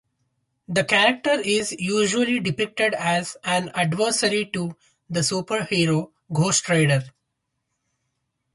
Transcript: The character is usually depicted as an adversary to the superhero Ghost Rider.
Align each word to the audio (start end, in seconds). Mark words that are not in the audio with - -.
The 0.67 0.83
character 0.83 1.29
is 1.39 1.73
usually 1.77 2.39
depicted 2.39 2.95
as 2.95 3.37
an 3.43 3.69
adversary 3.75 4.47
to 4.47 4.75
the 5.07 5.19
superhero 5.19 6.09
Ghost 6.33 6.67
Rider. 6.69 7.03